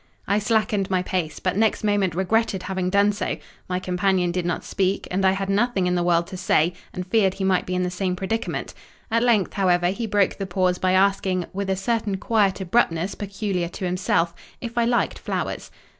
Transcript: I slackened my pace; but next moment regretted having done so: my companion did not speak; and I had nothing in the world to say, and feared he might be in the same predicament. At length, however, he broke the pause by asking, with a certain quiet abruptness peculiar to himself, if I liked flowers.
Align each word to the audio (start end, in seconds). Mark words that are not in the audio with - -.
I 0.27 0.39
slackened 0.39 0.89
my 0.89 1.03
pace; 1.03 1.37
but 1.39 1.55
next 1.55 1.83
moment 1.83 2.15
regretted 2.15 2.63
having 2.63 2.89
done 2.89 3.11
so: 3.11 3.37
my 3.69 3.77
companion 3.79 4.31
did 4.31 4.47
not 4.47 4.63
speak; 4.63 5.07
and 5.11 5.23
I 5.23 5.33
had 5.33 5.47
nothing 5.47 5.85
in 5.85 5.93
the 5.93 6.01
world 6.01 6.25
to 6.29 6.37
say, 6.37 6.73
and 6.91 7.05
feared 7.05 7.35
he 7.35 7.43
might 7.43 7.67
be 7.67 7.75
in 7.75 7.83
the 7.83 7.91
same 7.91 8.15
predicament. 8.15 8.73
At 9.11 9.21
length, 9.21 9.53
however, 9.53 9.89
he 9.91 10.07
broke 10.07 10.37
the 10.39 10.47
pause 10.47 10.79
by 10.79 10.93
asking, 10.93 11.45
with 11.53 11.69
a 11.69 11.75
certain 11.75 12.17
quiet 12.17 12.59
abruptness 12.59 13.13
peculiar 13.13 13.69
to 13.69 13.85
himself, 13.85 14.33
if 14.59 14.75
I 14.75 14.85
liked 14.85 15.19
flowers. 15.19 15.69